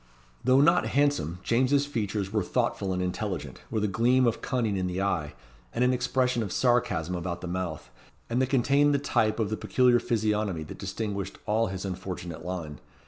[0.43, 4.87] Though not handsome, James's features were thoughtful and intelligent, with a gleam of cunning in
[4.87, 5.35] the eye,
[5.75, 7.91] and an expression of sarcasm about the mouth,
[8.27, 12.79] and they contained the type of the peculiar physiognomy that distinguished all his unfortunate line.